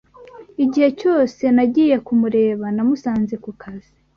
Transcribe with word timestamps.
Igihe 0.63 0.89
cyose 0.99 1.43
nagiye 1.55 1.95
kumureba, 2.05 2.65
namusanze 2.75 3.35
ku 3.43 3.51
kazi. 3.61 3.91